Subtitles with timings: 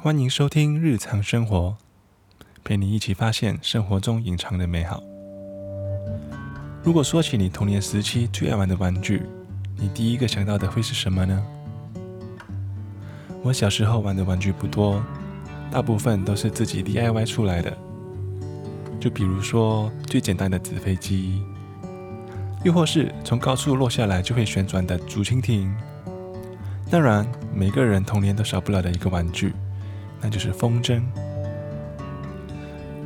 [0.00, 1.76] 欢迎收听日常生活，
[2.62, 5.02] 陪你一起发现生活中隐藏的美好。
[6.84, 9.24] 如果说起你童年时期最爱玩的玩具，
[9.76, 11.44] 你第一个想到的会是什么呢？
[13.42, 15.02] 我小时候玩的玩具不多，
[15.68, 17.76] 大部分都是自己 DIY 出来的。
[19.00, 21.42] 就比如说最简单的纸飞机，
[22.62, 25.74] 又或是从高处落下来就会旋转的竹蜻蜓。
[26.88, 29.52] 当然，每个人童年都少不了的一个玩具，
[30.20, 31.00] 那就是风筝。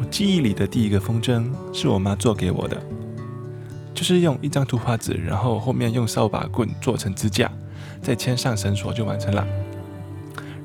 [0.00, 2.80] 我记忆里的第一个风筝是我妈做给我的，
[3.92, 7.50] 就是用一张图画纸，然后后面用扫把棍做成支架，
[8.00, 9.46] 再牵上绳索就完成了。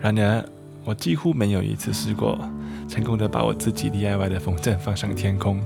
[0.00, 0.44] 然而，
[0.84, 2.38] 我几乎没有一次试过
[2.88, 5.62] 成功的把我自己 DIY 的风筝放上天空。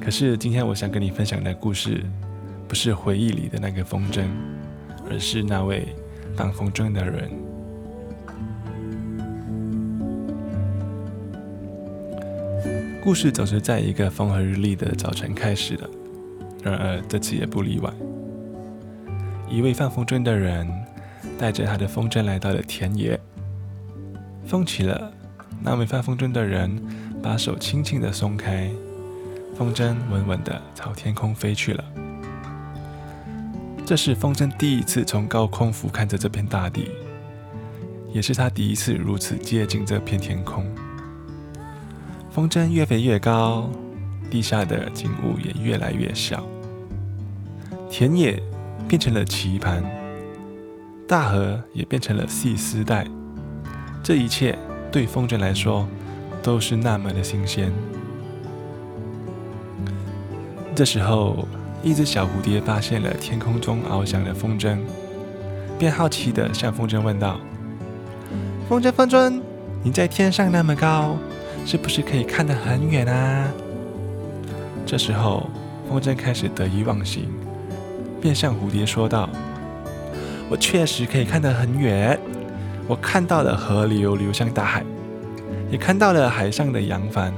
[0.00, 2.02] 可是今天我想跟你分享的故事，
[2.66, 4.24] 不是回忆里的那个风筝，
[5.10, 5.94] 而是那位
[6.36, 7.30] 放风筝的人。
[13.06, 15.88] 故事总是在一个风和日丽的早晨开始的，
[16.60, 17.88] 然而这次也不例外。
[19.48, 20.68] 一位放风筝的人。
[21.38, 23.18] 带着他的风筝来到了田野，
[24.44, 25.12] 风起了，
[25.62, 26.82] 那位放风筝的人
[27.22, 28.70] 把手轻轻地松开，
[29.54, 31.84] 风筝稳稳地朝天空飞去了。
[33.84, 36.90] 这是风筝第一次从高空俯瞰着这片大地，
[38.12, 40.66] 也是他第一次如此接近这片天空。
[42.36, 43.66] 风筝越飞越高，
[44.30, 46.44] 地下的景物也越来越小，
[47.88, 48.38] 田野
[48.86, 49.82] 变成了棋盘。
[51.08, 53.06] 大河也变成了细丝带，
[54.02, 54.54] 这一切
[54.92, 55.88] 对风筝来说
[56.42, 57.72] 都是那么的新鲜。
[60.74, 61.48] 这时候，
[61.82, 64.76] 一只小蝴蝶发现了天空中翱翔的风筝，
[65.78, 67.40] 便好奇地向风筝问道
[68.68, 69.40] ：“风筝，风筝，
[69.82, 71.16] 你在天上那么高，
[71.66, 73.52] 是不是可以看得很远啊？”
[74.86, 75.50] 这时候，
[75.88, 77.28] 风筝开始得意忘形，
[78.20, 79.28] 便向蝴蝶说道。
[80.48, 82.16] 我确实可以看得很远，
[82.86, 84.84] 我看到了河流流向大海，
[85.68, 87.34] 也看到了海上的扬帆。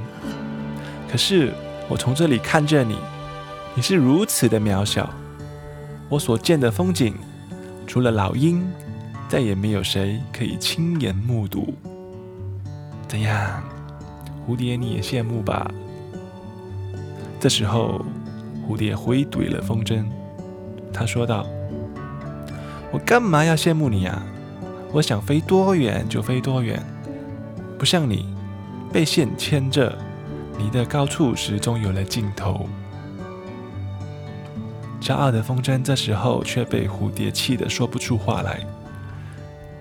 [1.11, 1.51] 可是
[1.87, 2.99] 我从这里看着你，
[3.73, 5.09] 你是如此的渺小，
[6.07, 7.15] 我所见的风景，
[7.87, 8.63] 除了老鹰，
[9.27, 11.73] 再也没有谁可以亲眼目睹。
[13.07, 13.63] 怎样，
[14.49, 15.69] 蝴蝶你也羡慕吧？
[17.39, 18.03] 这时候，
[18.67, 20.03] 蝴蝶回怼了风筝，
[20.91, 21.45] 他说道。
[22.91, 24.25] 我干嘛要羡慕你啊？
[24.91, 26.83] 我想飞多远就飞多远，
[27.77, 28.35] 不像你
[28.91, 29.95] 被线牵着，
[30.57, 32.67] 你的高处始终有了尽头。
[34.99, 38.61] 骄傲的风筝这时候却被蝴蝶气得说不出话来，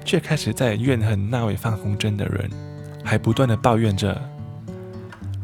[0.04, 2.50] 却开始在怨恨那位放风筝的人，
[3.02, 4.20] 还不断的抱怨着：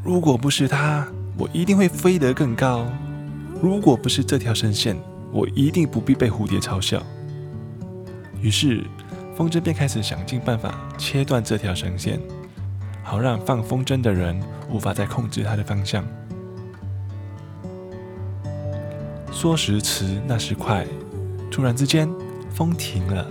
[0.05, 2.85] 如果不是他，我一定会飞得更高；
[3.63, 4.95] 如果不是这条绳线，
[5.33, 7.03] 我一定不必被蝴蝶嘲笑。
[8.39, 8.85] 于是，
[9.35, 12.21] 风筝便开始想尽办法切断这条绳线，
[13.03, 14.39] 好让放风筝的人
[14.71, 16.05] 无法再控制它的方向。
[19.33, 20.87] 说时迟，那时快，
[21.51, 22.07] 突然之间，
[22.51, 23.27] 风停了，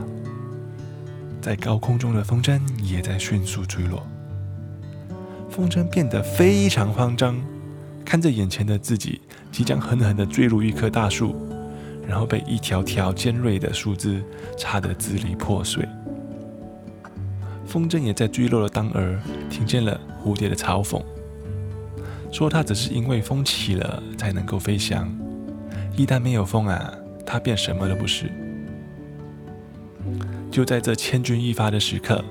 [1.39, 4.03] 在高空中的风筝也在迅速坠落。
[5.53, 7.39] 风筝变得非常慌张，
[8.03, 9.21] 看着眼前的自己
[9.51, 11.35] 即将狠狠地坠入一棵大树。
[12.05, 14.21] 然后被一条条尖锐的树枝
[14.57, 15.87] 插得支离破碎。
[17.65, 21.01] 风筝也在坠落的当儿，听见了蝴蝶的嘲讽，
[22.29, 25.09] 说它只是因为风起了才能够飞翔，
[25.95, 26.93] 一旦没有风啊，
[27.25, 28.29] 它便什么都不是。
[30.51, 32.21] 就在这千钧一发的时刻，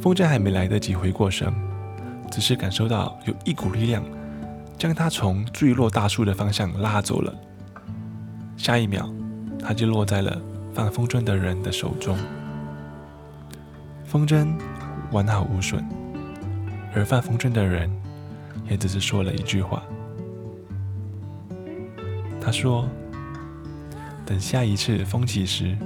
[0.00, 1.52] 风筝还没来得及回过神，
[2.30, 4.02] 只是感受到有一股力量
[4.78, 7.34] 将它从坠落大树的方向拉走了。
[8.56, 9.10] 下一秒，
[9.58, 10.40] 它就落在了
[10.72, 12.16] 放风筝的人的手中。
[14.04, 14.48] 风筝
[15.12, 15.84] 完好无损，
[16.94, 17.90] 而放风筝的人
[18.68, 19.82] 也只是说了一句话。
[22.40, 22.88] 他说
[24.24, 25.76] ：“等下一次风起时，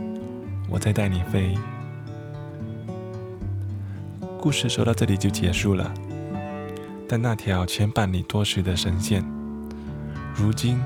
[0.71, 1.55] 我再带你飞。”
[4.41, 5.93] 故事说到这里就结束了。
[7.09, 9.25] 但那条牵绊你多时的绳线，
[10.35, 10.79] 如今……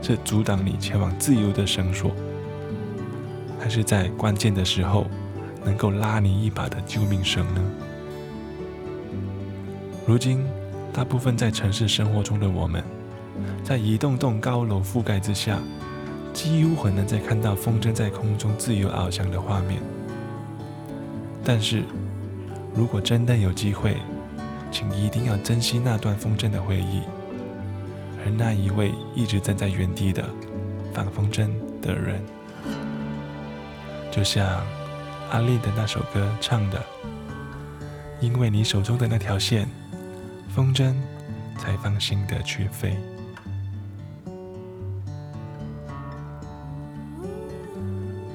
[0.00, 2.12] 是阻挡你前往自由的绳索，
[3.58, 5.08] 还是在关键的时候
[5.64, 7.60] 能够拉你一把的救命绳呢？
[10.06, 10.46] 如今，
[10.92, 12.80] 大部分在城市生活中的我们，
[13.64, 15.58] 在一栋栋高楼覆盖之下，
[16.32, 19.80] 几乎很难再看到风筝在空中自由翱翔的画面。
[21.42, 21.82] 但是，
[22.72, 23.96] 如果真的有机会，
[24.70, 27.02] 请一定要珍惜那段风筝的回忆，
[28.24, 30.24] 而那一位一直站在原地的
[30.92, 31.48] 放风筝
[31.80, 32.20] 的人，
[34.10, 34.64] 就像
[35.30, 36.82] 阿丽的那首歌唱的
[38.20, 39.68] ：“因为你手中的那条线，
[40.48, 40.94] 风筝
[41.58, 42.96] 才放心的去飞。”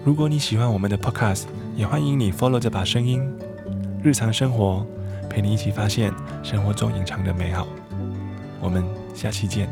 [0.05, 1.45] 如果你喜欢我们的 Podcast，
[1.77, 3.23] 也欢迎你 follow 这把声音，
[4.03, 4.85] 日常生活
[5.33, 6.13] 陪你一起发现
[6.43, 7.67] 生活中隐藏的美好。
[8.61, 8.85] 我们
[9.15, 9.67] 下期见。